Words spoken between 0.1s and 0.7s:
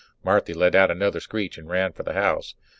Marthy